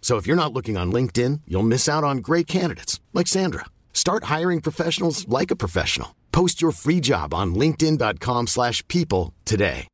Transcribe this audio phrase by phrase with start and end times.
[0.00, 3.66] So if you're not looking on LinkedIn, you'll miss out on great candidates like Sandra.
[3.92, 6.16] Start hiring professionals like a professional.
[6.32, 9.86] Post your free job on linkedin.com/people today.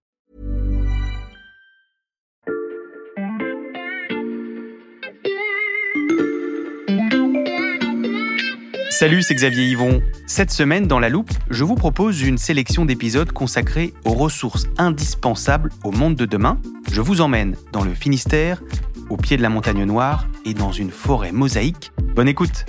[8.99, 10.01] Salut, c'est Xavier Yvon.
[10.27, 15.71] Cette semaine, dans La Loupe, je vous propose une sélection d'épisodes consacrés aux ressources indispensables
[15.85, 16.59] au monde de demain.
[16.91, 18.63] Je vous emmène dans le Finistère,
[19.09, 21.93] au pied de la montagne noire et dans une forêt mosaïque.
[22.15, 22.67] Bonne écoute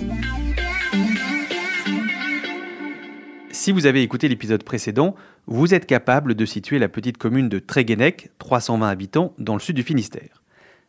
[3.50, 5.14] Si vous avez écouté l'épisode précédent,
[5.46, 9.76] vous êtes capable de situer la petite commune de Tréguenec, 320 habitants, dans le sud
[9.76, 10.42] du Finistère.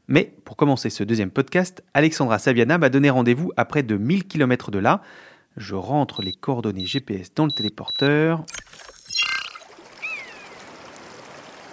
[0.07, 4.27] Mais pour commencer ce deuxième podcast, Alexandra Saviana m'a donné rendez-vous à près de 1000
[4.27, 5.01] km de là.
[5.57, 8.43] Je rentre les coordonnées GPS dans le téléporteur.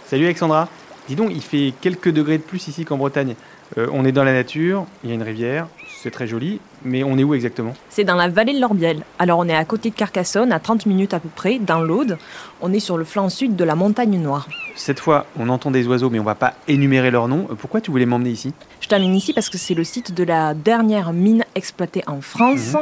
[0.07, 0.69] Salut Alexandra.
[1.09, 3.37] Dis donc, il fait quelques degrés de plus ici qu'en Bretagne.
[3.79, 5.67] Euh, on est dans la nature, il y a une rivière,
[6.03, 7.75] c'est très joli, mais on est où exactement?
[7.89, 9.03] C'est dans la vallée de l'Orbiel.
[9.19, 12.17] Alors on est à côté de Carcassonne, à 30 minutes à peu près, dans l'Aude.
[12.61, 14.49] On est sur le flanc sud de la montagne noire.
[14.77, 17.49] Cette fois, on entend des oiseaux, mais on va pas énumérer leurs noms.
[17.51, 18.53] Euh, Pourquoi tu voulais m'emmener ici?
[18.81, 22.77] Je t'amène ici parce que c'est le site de la dernière mine exploitée en France.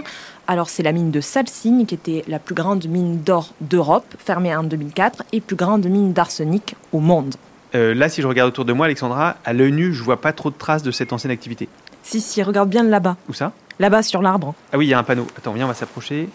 [0.47, 4.55] Alors c'est la mine de Salsigne qui était la plus grande mine d'or d'Europe, fermée
[4.55, 7.37] en 2004, et plus grande mine d'arsenic au monde.
[7.75, 10.33] Euh, Là, si je regarde autour de moi, Alexandra, à l'œil nu, je vois pas
[10.33, 11.69] trop de traces de cette ancienne activité.
[12.03, 13.17] Si, si, regarde bien là-bas.
[13.29, 13.53] Où ça?
[13.79, 14.55] Là-bas sur l'arbre.
[14.73, 15.27] Ah oui, il y a un panneau.
[15.37, 16.29] Attends, viens, on va s'approcher.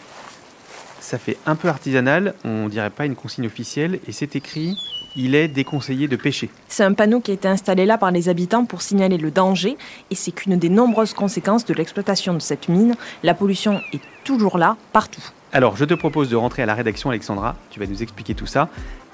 [1.00, 4.76] Ça fait un peu artisanal, on dirait pas une consigne officielle, et c'est écrit
[5.16, 6.50] il est déconseillé de pêcher.
[6.68, 9.78] C'est un panneau qui a été installé là par les habitants pour signaler le danger,
[10.12, 12.96] et c'est qu'une des nombreuses conséquences de l'exploitation de cette mine.
[13.24, 15.24] La pollution est toujours là, partout.
[15.52, 17.56] Alors, je te propose de rentrer à la rédaction, Alexandra.
[17.72, 18.70] Tu vas nous expliquer tout ça.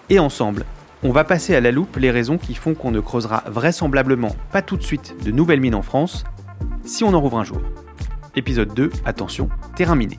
[0.10, 0.66] Et ensemble,
[1.06, 4.64] on va passer à la loupe les raisons qui font qu'on ne creusera vraisemblablement pas
[4.64, 6.24] tout de suite de nouvelles mines en France,
[6.84, 7.62] si on en rouvre un jour.
[8.36, 10.18] Épisode 2, attention, terrain miné.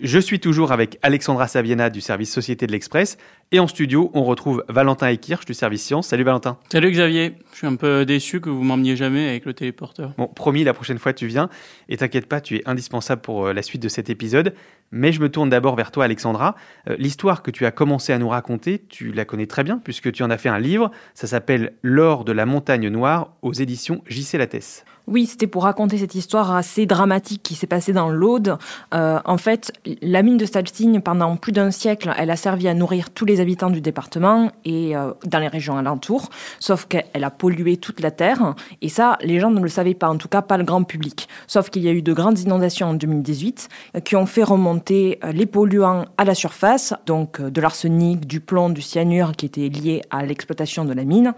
[0.00, 3.18] Je suis toujours avec Alexandra Saviena du service Société de l'Express.
[3.50, 6.06] Et en studio, on retrouve Valentin Ekirch du service Science.
[6.06, 6.56] Salut Valentin.
[6.70, 10.12] Salut Xavier, je suis un peu déçu que vous m'emmeniez jamais avec le téléporteur.
[10.16, 11.48] Bon, promis, la prochaine fois tu viens.
[11.88, 14.54] Et t'inquiète pas, tu es indispensable pour euh, la suite de cet épisode.
[14.92, 16.54] Mais je me tourne d'abord vers toi, Alexandra.
[16.88, 20.12] Euh, L'histoire que tu as commencé à nous raconter, tu la connais très bien puisque
[20.12, 20.92] tu en as fait un livre.
[21.14, 24.84] Ça s'appelle L'or de la montagne noire aux éditions JC Lattès.
[25.10, 28.58] Oui, c'était pour raconter cette histoire assez dramatique qui s'est passée dans l'Aude.
[28.92, 32.74] Euh, en fait, la mine de Stalsigne, pendant plus d'un siècle, elle a servi à
[32.74, 36.28] nourrir tous les habitants du département et euh, dans les régions alentours,
[36.60, 38.54] sauf qu'elle a pollué toute la terre.
[38.82, 41.26] Et ça, les gens ne le savaient pas, en tout cas pas le grand public.
[41.46, 45.20] Sauf qu'il y a eu de grandes inondations en 2018 euh, qui ont fait remonter
[45.32, 50.02] les polluants à la surface, donc de l'arsenic, du plomb, du cyanure qui étaient liés
[50.10, 51.32] à l'exploitation de la mine.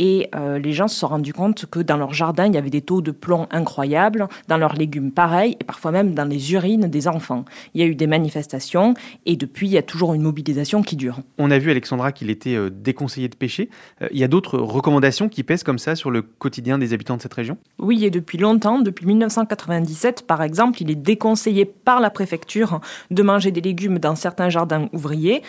[0.00, 2.70] Et euh, les gens se sont rendus compte que dans leur jardin, il y avait
[2.70, 6.86] des taux de plomb incroyables, dans leurs légumes pareil, et parfois même dans les urines
[6.86, 7.44] des enfants.
[7.74, 8.94] Il y a eu des manifestations,
[9.26, 11.20] et depuis, il y a toujours une mobilisation qui dure.
[11.36, 13.68] On a vu, Alexandra, qu'il était euh, déconseillé de pêcher.
[14.00, 17.18] Euh, Il y a d'autres recommandations qui pèsent comme ça sur le quotidien des habitants
[17.18, 17.58] de cette région?
[17.78, 22.80] Oui, et depuis longtemps, depuis 1997 par exemple, il est déconseillé par la préfecture
[23.10, 25.42] de manger des légumes dans certains jardins ouvriers.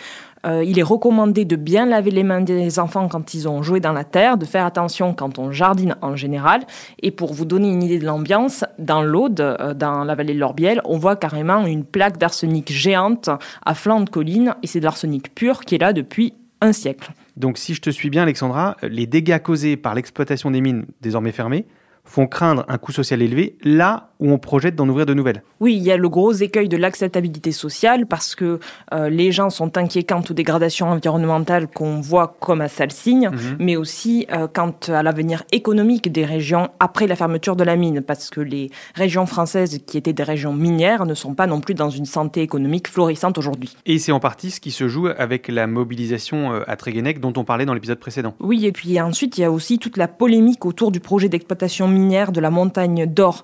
[0.46, 3.80] Euh, il est recommandé de bien laver les mains des enfants quand ils ont joué
[3.80, 6.62] dans la terre, de faire attention quand on jardine en général.
[7.00, 10.40] Et pour vous donner une idée de l'ambiance, dans l'Aude, euh, dans la vallée de
[10.40, 13.30] l'Orbiel, on voit carrément une plaque d'arsenic géante
[13.64, 17.12] à flanc de colline, et c'est de l'arsenic pur qui est là depuis un siècle.
[17.36, 21.32] Donc, si je te suis bien, Alexandra, les dégâts causés par l'exploitation des mines désormais
[21.32, 21.66] fermées
[22.04, 25.76] font craindre un coût social élevé là ou on projette d'en ouvrir de nouvelles Oui,
[25.76, 28.60] il y a le gros écueil de l'acceptabilité sociale parce que
[28.94, 33.56] euh, les gens sont inquiets quant aux dégradations environnementales qu'on voit comme à Salsigne, mhm.
[33.58, 38.00] mais aussi euh, quant à l'avenir économique des régions après la fermeture de la mine,
[38.00, 41.74] parce que les régions françaises qui étaient des régions minières ne sont pas non plus
[41.74, 43.76] dans une santé économique florissante aujourd'hui.
[43.86, 47.32] Et c'est en partie ce qui se joue avec la mobilisation euh, à Tréguenec dont
[47.36, 48.34] on parlait dans l'épisode précédent.
[48.38, 51.88] Oui, et puis ensuite il y a aussi toute la polémique autour du projet d'exploitation
[51.88, 53.42] minière de la montagne d'or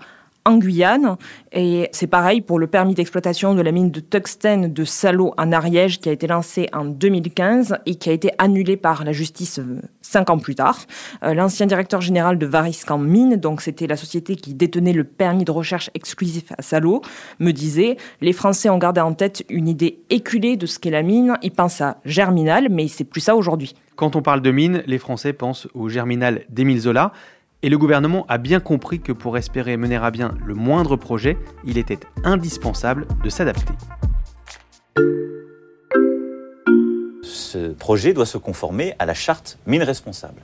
[0.48, 1.16] en Guyane.
[1.52, 5.52] Et c'est pareil pour le permis d'exploitation de la mine de tungstène de Salo en
[5.52, 9.58] Ariège qui a été lancé en 2015 et qui a été annulé par la justice
[9.58, 10.78] euh, cinq ans plus tard.
[11.22, 15.44] Euh, l'ancien directeur général de Variscan Mine, donc c'était la société qui détenait le permis
[15.44, 17.02] de recherche exclusif à Salo,
[17.38, 21.02] me disait les Français ont gardé en tête une idée éculée de ce qu'est la
[21.02, 21.36] mine.
[21.42, 23.74] Ils pensent à Germinal, mais c'est plus ça aujourd'hui.
[23.96, 27.12] Quand on parle de mine, les Français pensent au Germinal d'Émile Zola.
[27.60, 31.37] Et le gouvernement a bien compris que pour espérer mener à bien le moindre projet,
[31.64, 33.75] il était indispensable de s'adapter.
[37.25, 40.40] Ce projet doit se conformer à la charte mine responsable,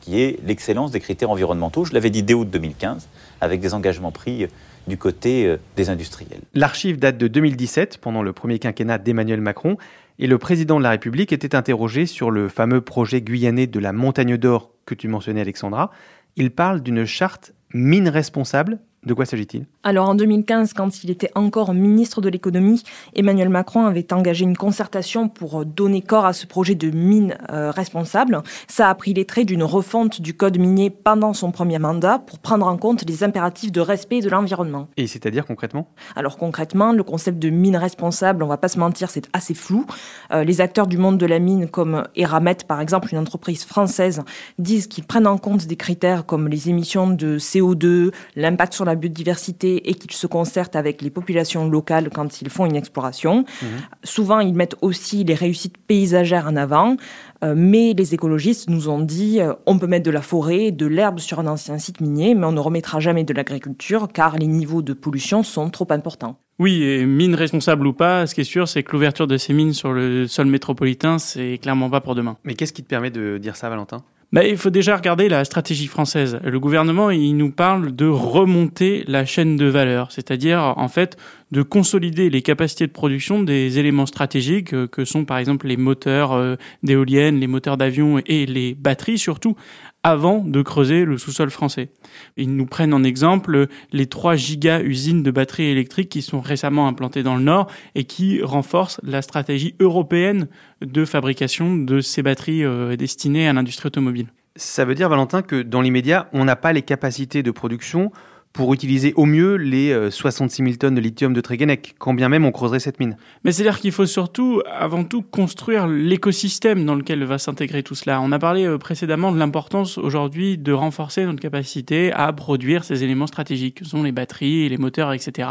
[0.00, 3.08] qui est l'excellence des critères environnementaux, je l'avais dit dès août 2015,
[3.40, 4.46] avec des engagements pris
[4.86, 6.42] du côté euh, des industriels.
[6.54, 9.78] L'archive date de 2017, pendant le premier quinquennat d'Emmanuel Macron,
[10.18, 13.92] et le président de la République était interrogé sur le fameux projet guyanais de la
[13.92, 15.90] montagne d'or que tu mentionnais Alexandra,
[16.36, 19.66] il parle d'une charte mine responsable de quoi s'agit-il?
[19.82, 22.84] Alors en 2015, quand il était encore ministre de l'économie,
[23.16, 27.72] Emmanuel Macron avait engagé une concertation pour donner corps à ce projet de mine euh,
[27.72, 28.42] responsable.
[28.68, 32.38] Ça a pris les traits d'une refonte du code minier pendant son premier mandat pour
[32.38, 34.86] prendre en compte les impératifs de respect de l'environnement.
[34.96, 35.88] Et c'est-à-dire concrètement?
[36.14, 39.84] Alors concrètement, le concept de mine responsable, on va pas se mentir, c'est assez flou.
[40.32, 44.22] Euh, les acteurs du monde de la mine, comme Eramet par exemple, une entreprise française,
[44.60, 48.91] disent qu'ils prennent en compte des critères comme les émissions de CO2, l'impact sur la
[48.94, 53.44] biodiversité et qu'ils se concertent avec les populations locales quand ils font une exploration.
[53.62, 53.68] Mhm.
[54.04, 56.96] Souvent, ils mettent aussi les réussites paysagères en avant.
[57.44, 60.86] Euh, mais les écologistes nous ont dit euh, on peut mettre de la forêt, de
[60.86, 64.46] l'herbe sur un ancien site minier, mais on ne remettra jamais de l'agriculture car les
[64.46, 66.38] niveaux de pollution sont trop importants.
[66.58, 69.52] Oui, et mine responsable ou pas, ce qui est sûr, c'est que l'ouverture de ces
[69.52, 72.36] mines sur le sol métropolitain, c'est clairement pas pour demain.
[72.44, 74.04] Mais qu'est-ce qui te permet de dire ça, Valentin?
[74.40, 76.40] Il faut déjà regarder la stratégie française.
[76.42, 81.18] Le gouvernement, il nous parle de remonter la chaîne de valeur, c'est-à-dire en fait
[81.50, 85.76] de consolider les capacités de production des éléments stratégiques euh, que sont par exemple les
[85.76, 89.54] moteurs euh, d'éoliennes, les moteurs d'avion et les batteries surtout,
[90.04, 91.90] avant de creuser le sous-sol français.
[92.36, 96.88] Ils nous prennent en exemple les 3 giga usines de batteries électriques qui sont récemment
[96.88, 100.48] implantées dans le Nord et qui renforcent la stratégie européenne
[100.80, 104.26] de fabrication de ces batteries euh, destinées à l'industrie automobile.
[104.56, 108.12] Ça veut dire, Valentin, que dans l'immédiat, on n'a pas les capacités de production
[108.52, 112.28] pour utiliser au mieux les 66 euh, 000 tonnes de lithium de Tréguenec, quand bien
[112.28, 113.16] même on creuserait cette mine.
[113.44, 118.20] Mais c'est-à-dire qu'il faut surtout, avant tout, construire l'écosystème dans lequel va s'intégrer tout cela.
[118.20, 123.04] On a parlé euh, précédemment de l'importance aujourd'hui de renforcer notre capacité à produire ces
[123.04, 125.50] éléments stratégiques, que sont les batteries, les moteurs, etc.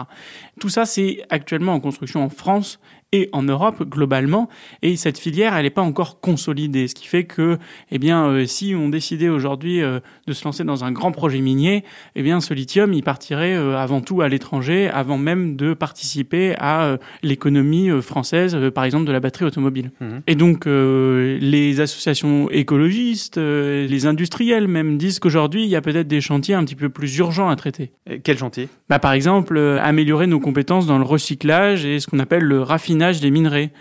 [0.60, 2.80] Tout ça, c'est actuellement en construction en France
[3.14, 4.48] et en Europe globalement.
[4.84, 7.58] Et cette filière, elle n'est pas encore consolidée, ce qui fait que,
[7.90, 11.84] eh bien, euh, si on décidait aujourd'hui de se lancer dans un grand projet minier,
[12.16, 16.56] eh bien, ce lithium, il partirait euh, avant tout à l'étranger, avant même de participer
[16.58, 19.92] à l'économie française, par exemple, de la batterie automobile.
[20.00, 20.06] Mmh.
[20.28, 26.22] Et donc, les associations écologistes, les industriels même disent qu'aujourd'hui, il y a peut-être des
[26.22, 27.92] chantiers un petit peu plus urgents à traiter.
[28.24, 32.44] quel chantier bah, Par exemple, améliorer nos compétences dans le recyclage et ce qu'on appelle
[32.44, 33.72] le raffinage des minerais.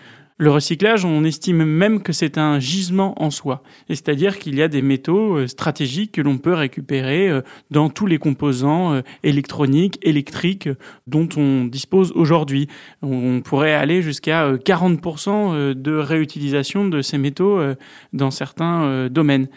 [0.41, 3.63] Le recyclage, on estime même que c'est un gisement en soi.
[3.89, 8.07] C'est-à-dire qu'il y a des métaux euh, stratégiques que l'on peut récupérer euh, dans tous
[8.07, 10.71] les composants euh, électroniques, électriques
[11.07, 12.69] dont on dispose aujourd'hui.
[13.03, 17.61] On pourrait aller jusqu'à 40% de réutilisation de ces métaux
[18.13, 19.49] dans certains domaines.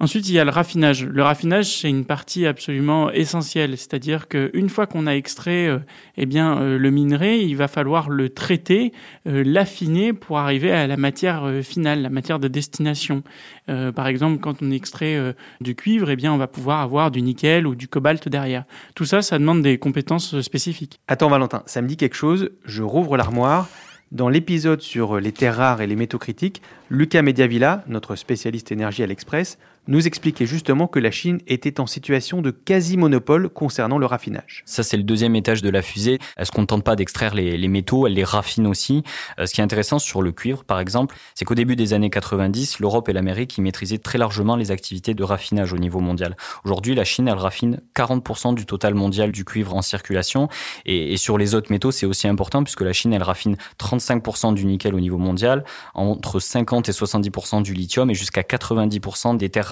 [0.00, 1.04] Ensuite, il y a le raffinage.
[1.04, 5.68] Le raffinage, c'est une partie absolument essentielle, c'est-à-dire qu'une fois qu'on a extrait
[6.16, 8.92] eh bien, le minerai, il va falloir le traiter,
[9.26, 13.22] l'affiner pour arriver à la matière finale, la matière de destination.
[13.66, 17.66] par exemple, quand on extrait du cuivre, eh bien, on va pouvoir avoir du nickel
[17.66, 18.64] ou du cobalt derrière.
[18.94, 21.00] Tout ça, ça demande des compétences spécifiques.
[21.08, 22.50] Attends, Valentin, ça me dit quelque chose.
[22.64, 23.68] Je rouvre l'armoire.
[24.10, 26.60] Dans l'épisode sur les terres rares et les métaux critiques,
[26.90, 29.58] Lucas Mediavilla, notre spécialiste énergie à l'Express,
[29.88, 34.62] nous expliquait justement que la Chine était en situation de quasi-monopole concernant le raffinage.
[34.64, 36.18] Ça, c'est le deuxième étage de la fusée.
[36.36, 39.02] Elle se contente pas d'extraire les, métaux, elle les raffine aussi.
[39.38, 42.10] Euh, ce qui est intéressant sur le cuivre, par exemple, c'est qu'au début des années
[42.10, 46.36] 90, l'Europe et l'Amérique y maîtrisaient très largement les activités de raffinage au niveau mondial.
[46.64, 50.48] Aujourd'hui, la Chine, elle raffine 40% du total mondial du cuivre en circulation.
[50.86, 54.54] Et, et sur les autres métaux, c'est aussi important puisque la Chine, elle raffine 35%
[54.54, 59.48] du nickel au niveau mondial, entre 50 et 70% du lithium et jusqu'à 90% des
[59.48, 59.71] terres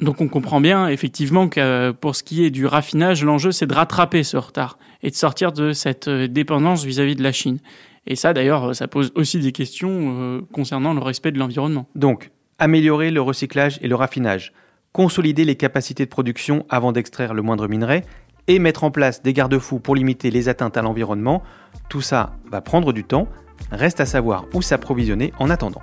[0.00, 3.66] Donc on comprend bien effectivement que euh, pour ce qui est du raffinage, l'enjeu c'est
[3.66, 7.58] de rattraper ce retard et de sortir de cette euh, dépendance vis-à-vis de la Chine.
[8.06, 11.86] Et ça d'ailleurs, ça pose aussi des questions euh, concernant le respect de l'environnement.
[11.94, 14.52] Donc, améliorer le recyclage et le raffinage,
[14.92, 18.04] consolider les capacités de production avant d'extraire le moindre minerai
[18.48, 21.42] et mettre en place des garde-fous pour limiter les atteintes à l'environnement,
[21.88, 23.28] tout ça va prendre du temps,
[23.72, 25.82] reste à savoir où s'approvisionner en attendant.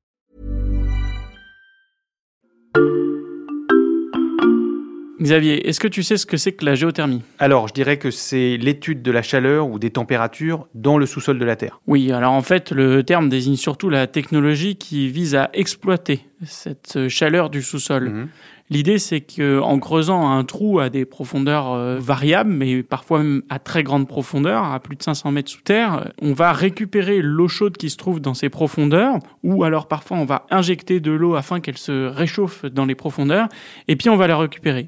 [5.21, 7.21] Xavier, est-ce que tu sais ce que c'est que la géothermie?
[7.37, 11.37] Alors, je dirais que c'est l'étude de la chaleur ou des températures dans le sous-sol
[11.37, 11.79] de la Terre.
[11.85, 17.07] Oui, alors en fait, le terme désigne surtout la technologie qui vise à exploiter cette
[17.07, 18.09] chaleur du sous-sol.
[18.09, 18.27] Mhm.
[18.71, 23.59] L'idée, c'est qu'en creusant un trou à des profondeurs euh, variables, mais parfois même à
[23.59, 27.75] très grande profondeur, à plus de 500 mètres sous terre, on va récupérer l'eau chaude
[27.75, 31.59] qui se trouve dans ces profondeurs, ou alors parfois on va injecter de l'eau afin
[31.59, 33.49] qu'elle se réchauffe dans les profondeurs,
[33.89, 34.87] et puis on va la récupérer.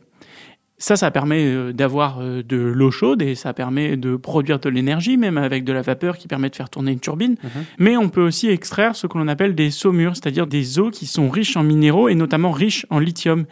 [0.84, 4.68] Ça, ça permet euh, d'avoir euh, de l'eau chaude et ça permet de produire de
[4.68, 7.38] l'énergie, même avec de la vapeur qui permet de faire tourner une turbine.
[7.80, 11.06] Mais on peut aussi extraire ce que l'on appelle des saumures, c'est-à-dire des eaux qui
[11.06, 13.46] sont riches en minéraux et notamment riches en lithium.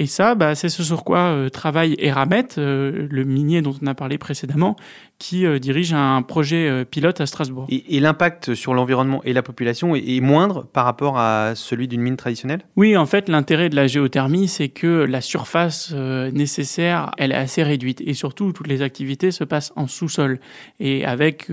[0.00, 3.86] Et ça, bah, c'est ce sur quoi euh, travaille Eramet, euh, le minier dont on
[3.88, 4.76] a parlé précédemment,
[5.18, 7.66] qui euh, dirige un projet pilote à Strasbourg.
[7.68, 11.88] Et, et l'impact sur l'environnement et la population est, est moindre par rapport à celui
[11.88, 12.60] d'une mine traditionnelle?
[12.76, 17.64] Oui, en fait, l'intérêt de la géothermie, c'est que la surface nécessaire, elle est assez
[17.64, 18.00] réduite.
[18.00, 20.38] Et surtout, toutes les activités se passent en sous-sol
[20.78, 21.50] et avec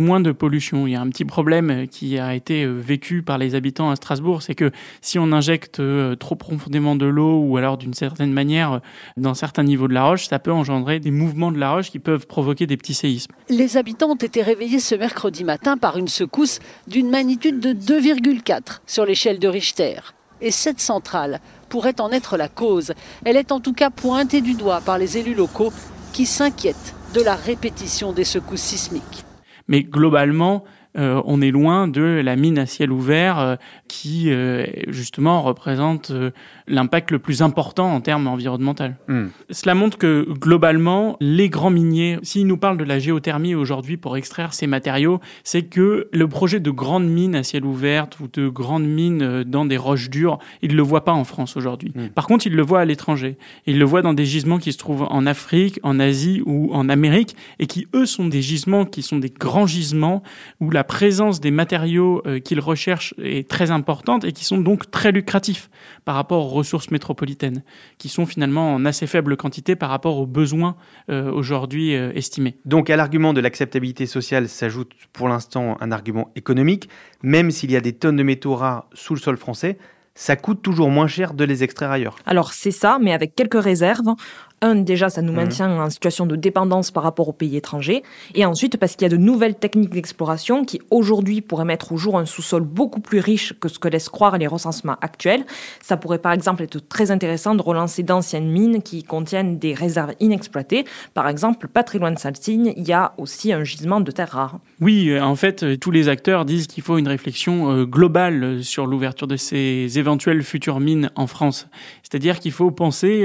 [0.00, 0.86] moins de pollution.
[0.86, 3.90] Il y a un petit problème euh, qui a été euh, vécu par les habitants
[3.90, 7.94] à Strasbourg, c'est que si on injecte euh, trop profondément de l'eau ou alors d'une
[7.94, 8.80] certaine manière
[9.16, 11.98] dans certains niveaux de la roche, ça peut engendrer des mouvements de la roche qui
[11.98, 13.32] peuvent provoquer des petits séismes.
[13.48, 18.80] Les habitants ont été réveillés ce mercredi matin par une secousse d'une magnitude de 2,4
[18.86, 20.00] sur l'échelle de Richter.
[20.40, 22.94] Et cette centrale pourrait en être la cause.
[23.24, 25.72] Elle est en tout cas pointée du doigt par les élus locaux
[26.14, 29.24] qui s'inquiètent de la répétition des secousses sismiques.
[29.70, 30.64] Mais globalement,
[30.98, 33.54] euh, on est loin de la mine à ciel ouvert euh,
[33.90, 36.30] qui, euh, justement, représente euh,
[36.68, 38.84] l'impact le plus important en termes environnementaux.
[39.08, 39.26] Hmm.
[39.50, 44.16] Cela montre que, globalement, les grands miniers, s'ils nous parlent de la géothermie aujourd'hui pour
[44.16, 48.48] extraire ces matériaux, c'est que le projet de grandes mines à ciel ouvert ou de
[48.48, 51.92] grandes mines euh, dans des roches dures, ils ne le voient pas en France aujourd'hui.
[51.96, 52.10] Hmm.
[52.10, 53.38] Par contre, ils le voient à l'étranger.
[53.66, 56.88] Ils le voient dans des gisements qui se trouvent en Afrique, en Asie ou en
[56.88, 60.22] Amérique et qui, eux, sont des gisements qui sont des grands gisements
[60.60, 63.79] où la présence des matériaux euh, qu'ils recherchent est très importante
[64.24, 65.70] et qui sont donc très lucratifs
[66.04, 67.62] par rapport aux ressources métropolitaines,
[67.98, 70.76] qui sont finalement en assez faible quantité par rapport aux besoins
[71.10, 72.56] euh, aujourd'hui euh, estimés.
[72.64, 76.88] Donc à l'argument de l'acceptabilité sociale s'ajoute pour l'instant un argument économique.
[77.22, 79.78] Même s'il y a des tonnes de métaux rares sous le sol français,
[80.14, 82.16] ça coûte toujours moins cher de les extraire ailleurs.
[82.26, 84.14] Alors c'est ça, mais avec quelques réserves.
[84.62, 85.36] Un, déjà, ça nous Mhm.
[85.36, 88.02] maintient en situation de dépendance par rapport aux pays étrangers.
[88.34, 91.96] Et ensuite, parce qu'il y a de nouvelles techniques d'exploration qui, aujourd'hui, pourraient mettre au
[91.96, 95.44] jour un sous-sol beaucoup plus riche que ce que laissent croire les recensements actuels.
[95.80, 100.12] Ça pourrait, par exemple, être très intéressant de relancer d'anciennes mines qui contiennent des réserves
[100.20, 100.84] inexploitées.
[101.14, 104.28] Par exemple, pas très loin de Salsigne, il y a aussi un gisement de terres
[104.32, 104.58] rares.
[104.82, 108.62] Oui, euh, en fait, euh, tous les acteurs disent qu'il faut une réflexion euh, globale
[108.62, 111.66] sur l'ouverture de ces éventuelles futures mines en France.
[112.02, 113.24] C'est-à-dire qu'il faut penser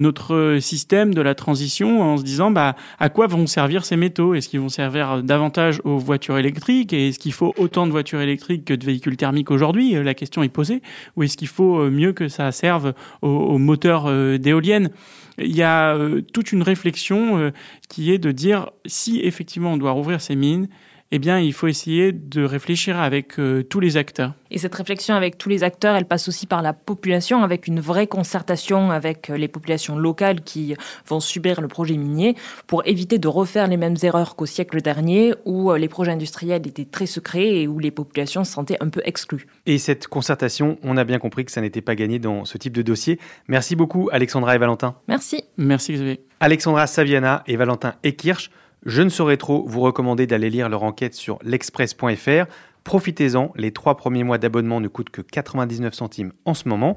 [0.00, 4.34] notre système de la transition en se disant bah, à quoi vont servir ces métaux?
[4.34, 6.92] Est-ce qu'ils vont servir davantage aux voitures électriques?
[6.92, 9.96] Et est-ce qu'il faut autant de voitures électriques que de véhicules thermiques aujourd'hui?
[9.96, 10.82] Euh, La question est posée.
[11.16, 14.90] Ou est-ce qu'il faut euh, mieux que ça serve aux, aux moteurs euh, d'éoliennes?
[15.38, 17.50] Il y a euh, toute une réflexion euh,
[17.88, 20.68] qui est de dire si effectivement on doit rouvrir ces mines,
[21.14, 24.32] eh bien, il faut essayer de réfléchir avec euh, tous les acteurs.
[24.50, 27.80] Et cette réflexion avec tous les acteurs, elle passe aussi par la population, avec une
[27.80, 30.74] vraie concertation avec euh, les populations locales qui
[31.06, 32.34] vont subir le projet minier,
[32.66, 36.66] pour éviter de refaire les mêmes erreurs qu'au siècle dernier, où euh, les projets industriels
[36.66, 39.46] étaient très secrets et où les populations se sentaient un peu exclues.
[39.66, 42.72] Et cette concertation, on a bien compris que ça n'était pas gagné dans ce type
[42.72, 43.18] de dossier.
[43.48, 44.94] Merci beaucoup, Alexandra et Valentin.
[45.08, 45.44] Merci.
[45.58, 46.24] Merci Xavier.
[46.40, 48.50] Alexandra Saviana et Valentin Ekirch
[48.84, 52.46] je ne saurais trop vous recommander d'aller lire leur enquête sur l'express.fr.
[52.84, 56.96] Profitez-en, les trois premiers mois d'abonnement ne coûtent que 99 centimes en ce moment.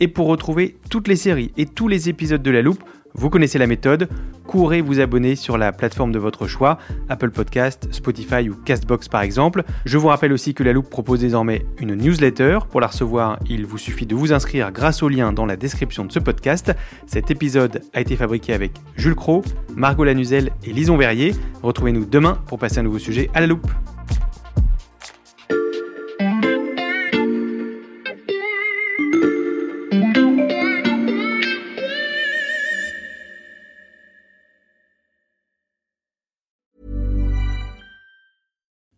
[0.00, 2.82] Et pour retrouver toutes les séries et tous les épisodes de La Loupe,
[3.18, 4.10] vous connaissez la méthode,
[4.46, 6.76] courez vous abonner sur la plateforme de votre choix,
[7.08, 9.64] Apple Podcast, Spotify ou Castbox par exemple.
[9.86, 12.58] Je vous rappelle aussi que La Loupe propose désormais une newsletter.
[12.70, 16.04] Pour la recevoir, il vous suffit de vous inscrire grâce au lien dans la description
[16.04, 16.74] de ce podcast.
[17.06, 19.42] Cet épisode a été fabriqué avec Jules Cro,
[19.74, 21.34] Margot Lanuzel et Lison Verrier.
[21.62, 23.66] Retrouvez-nous demain pour passer un nouveau sujet à La Loupe.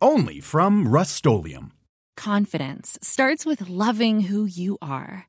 [0.00, 1.70] only from rustolium
[2.18, 5.28] Confidence starts with loving who you are.